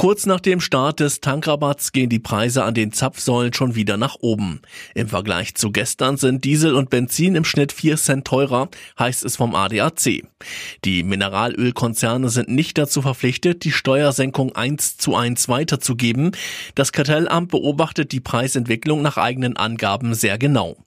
Kurz 0.00 0.24
nach 0.24 0.40
dem 0.40 0.62
Start 0.62 1.00
des 1.00 1.20
Tankrabatts 1.20 1.92
gehen 1.92 2.08
die 2.08 2.18
Preise 2.18 2.64
an 2.64 2.72
den 2.72 2.90
Zapfsäulen 2.90 3.52
schon 3.52 3.74
wieder 3.74 3.98
nach 3.98 4.16
oben. 4.20 4.62
Im 4.94 5.08
Vergleich 5.08 5.56
zu 5.56 5.72
gestern 5.72 6.16
sind 6.16 6.42
Diesel 6.46 6.74
und 6.74 6.88
Benzin 6.88 7.34
im 7.34 7.44
Schnitt 7.44 7.70
4 7.70 7.98
Cent 7.98 8.26
teurer, 8.26 8.70
heißt 8.98 9.22
es 9.26 9.36
vom 9.36 9.54
ADAC. 9.54 10.24
Die 10.86 11.02
Mineralölkonzerne 11.02 12.30
sind 12.30 12.48
nicht 12.48 12.78
dazu 12.78 13.02
verpflichtet, 13.02 13.62
die 13.64 13.72
Steuersenkung 13.72 14.56
eins 14.56 14.96
zu 14.96 15.16
eins 15.16 15.50
weiterzugeben. 15.50 16.30
Das 16.74 16.92
Kartellamt 16.92 17.50
beobachtet 17.50 18.12
die 18.12 18.20
Preisentwicklung 18.20 19.02
nach 19.02 19.18
eigenen 19.18 19.58
Angaben 19.58 20.14
sehr 20.14 20.38
genau. 20.38 20.78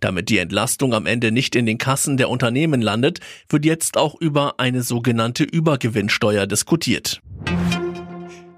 Damit 0.00 0.30
die 0.30 0.38
Entlastung 0.38 0.94
am 0.94 1.04
Ende 1.04 1.32
nicht 1.32 1.54
in 1.54 1.66
den 1.66 1.76
Kassen 1.76 2.16
der 2.16 2.30
Unternehmen 2.30 2.80
landet, 2.80 3.20
wird 3.50 3.66
jetzt 3.66 3.98
auch 3.98 4.18
über 4.18 4.54
eine 4.56 4.82
sogenannte 4.82 5.44
Übergewinnsteuer 5.44 6.46
diskutiert. 6.46 7.20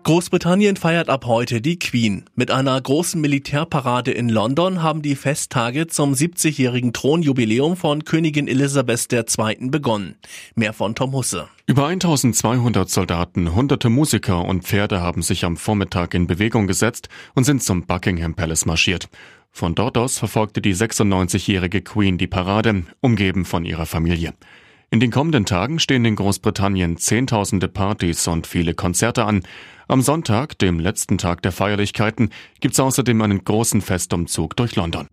Großbritannien 0.07 0.77
feiert 0.77 1.09
ab 1.09 1.27
heute 1.27 1.61
die 1.61 1.81
Queen. 1.81 2.27
Mit 2.37 2.53
einer 2.53 2.81
großen 2.81 3.21
Militärparade 3.21 4.13
in 4.13 4.29
London 4.29 4.81
haben 4.81 5.03
die 5.03 5.17
Festtage 5.17 5.89
zum 5.89 6.13
70-jährigen 6.13 6.93
Thronjubiläum 6.93 7.77
von 7.77 8.05
Königin 8.05 8.47
Elisabeth 8.47 9.13
II. 9.13 9.69
begonnen. 9.69 10.15
Mehr 10.55 10.73
von 10.75 10.95
Tom 10.95 11.13
Husse. 11.13 11.49
Über 11.67 11.89
1200 11.89 12.89
Soldaten, 12.89 13.53
hunderte 13.57 13.89
Musiker 13.89 14.45
und 14.45 14.63
Pferde 14.63 15.01
haben 15.01 15.23
sich 15.23 15.45
am 15.45 15.57
Vormittag 15.57 16.15
in 16.15 16.29
Bewegung 16.29 16.69
gesetzt 16.69 17.09
und 17.35 17.43
sind 17.43 17.65
zum 17.65 17.85
Buckingham 17.85 18.37
Palace 18.37 18.65
marschiert. 18.65 19.09
Von 19.51 19.75
dort 19.75 19.99
aus 19.99 20.19
verfolgte 20.19 20.63
die 20.63 20.77
96-jährige 20.77 21.83
Queen 21.83 22.17
die 22.17 22.29
Parade, 22.29 22.85
umgeben 23.01 23.45
von 23.45 23.65
ihrer 23.65 23.87
Familie. 23.87 24.35
In 24.97 25.01
den 25.01 25.11
kommenden 25.11 25.45
Tagen 25.45 25.79
stehen 25.79 26.07
in 26.07 26.17
Großbritannien 26.17 26.97
Zehntausende 26.97 27.69
Partys 27.69 28.27
und 28.29 28.47
viele 28.47 28.73
Konzerte 28.73 29.27
an. 29.27 29.43
Am 29.89 30.01
Sonntag, 30.01 30.59
dem 30.59 30.81
letzten 30.81 31.19
Tag 31.19 31.43
der 31.43 31.53
Feierlichkeiten, 31.53 32.31
gibt's 32.61 32.81
außerdem 32.81 33.21
einen 33.21 33.45
großen 33.45 33.83
Festumzug 33.83 34.57
durch 34.57 34.75
London. 34.75 35.07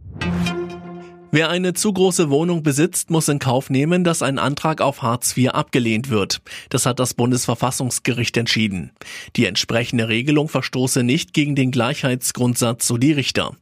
Wer 1.35 1.49
eine 1.49 1.73
zu 1.73 1.91
große 1.91 2.29
Wohnung 2.29 2.61
besitzt, 2.61 3.09
muss 3.09 3.27
in 3.27 3.39
Kauf 3.39 3.71
nehmen, 3.71 4.03
dass 4.03 4.21
ein 4.21 4.37
Antrag 4.37 4.81
auf 4.81 5.01
Hartz 5.01 5.35
IV 5.35 5.49
abgelehnt 5.49 6.11
wird. 6.11 6.43
Das 6.69 6.85
hat 6.85 6.99
das 6.99 7.15
Bundesverfassungsgericht 7.15 8.37
entschieden. 8.37 8.91
Die 9.35 9.47
entsprechende 9.47 10.09
Regelung 10.09 10.47
verstoße 10.47 11.01
nicht 11.01 11.33
gegen 11.33 11.55
den 11.55 11.71
Gleichheitsgrundsatz, 11.71 12.85
so 12.85 12.97
die 12.97 13.13
Richter. 13.13 13.53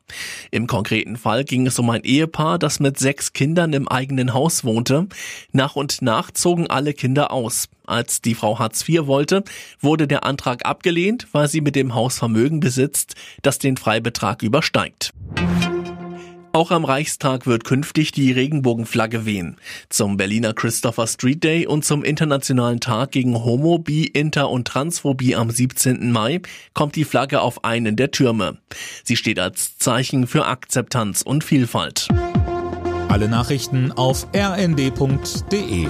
Im 0.52 0.68
konkreten 0.68 1.16
Fall 1.16 1.46
ging 1.46 1.66
es 1.66 1.80
um 1.80 1.90
ein 1.92 2.04
Ehepaar, 2.04 2.60
das 2.60 2.82
mit 2.82 3.00
sechs 3.00 3.32
Kindern 3.32 3.72
im 3.72 3.88
eigenen 3.88 4.34
Haus 4.34 4.66
wohnte. 4.66 5.08
Nach 5.54 5.78
und 5.78 6.02
nach 6.02 6.30
zogen 6.32 6.68
alle 6.68 6.94
Kinder 6.94 7.32
aus. 7.32 7.70
Als 7.86 8.20
die 8.20 8.36
Frau 8.36 8.60
Hartz 8.60 8.86
IV 8.86 9.06
wollte, 9.06 9.46
wurde 9.80 10.10
der 10.10 10.26
Antrag 10.26 10.66
abgelehnt, 10.66 11.30
weil 11.32 11.48
sie 11.48 11.62
mit 11.62 11.78
dem 11.78 11.96
Haus 11.96 12.18
Vermögen 12.18 12.60
besitzt, 12.60 13.16
das 13.44 13.60
den 13.60 13.78
Freibetrag 13.78 14.44
übersteigt. 14.44 15.14
Auch 16.54 16.72
am 16.72 16.84
Reichstag 16.84 17.48
wird 17.48 17.64
künftig 17.64 18.12
die 18.12 18.32
Regenbogenflagge 18.34 19.26
wehen. 19.26 19.56
Zum 19.88 20.18
Berliner 20.18 20.54
Christopher 20.54 21.08
Street 21.08 21.44
Day 21.46 21.66
und 21.66 21.86
zum 21.86 22.04
Internationalen 22.04 22.82
Tag 22.82 23.12
gegen 23.12 23.46
Homo, 23.46 23.80
Bi, 23.80 24.06
Inter 24.06 24.50
und 24.50 24.68
Transphobie 24.68 25.36
am 25.36 25.50
17. 25.50 26.12
Mai 26.12 26.42
kommt 26.74 26.98
die 26.98 27.06
Flagge 27.06 27.40
auf 27.40 27.64
einen 27.64 27.96
der 27.96 28.12
Türme. 28.12 28.58
Sie 29.06 29.16
steht 29.16 29.40
als 29.40 29.78
Zeichen 29.78 30.28
für 30.28 30.46
Akzeptanz 30.46 31.22
und 31.22 31.46
Vielfalt. 31.46 32.10
Alle 33.08 33.30
Nachrichten 33.30 33.94
auf 33.94 34.28
rnd.de 34.36 35.88